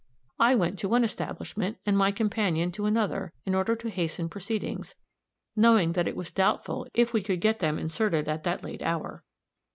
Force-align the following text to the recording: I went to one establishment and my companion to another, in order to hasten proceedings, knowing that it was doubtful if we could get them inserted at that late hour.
I 0.39 0.55
went 0.55 0.79
to 0.79 0.89
one 0.89 1.03
establishment 1.03 1.77
and 1.85 1.95
my 1.95 2.11
companion 2.11 2.71
to 2.71 2.87
another, 2.87 3.33
in 3.45 3.53
order 3.53 3.75
to 3.75 3.87
hasten 3.91 4.29
proceedings, 4.29 4.95
knowing 5.55 5.91
that 5.93 6.07
it 6.07 6.15
was 6.15 6.31
doubtful 6.31 6.87
if 6.95 7.13
we 7.13 7.21
could 7.21 7.39
get 7.39 7.59
them 7.59 7.77
inserted 7.77 8.27
at 8.27 8.41
that 8.41 8.63
late 8.63 8.81
hour. 8.81 9.23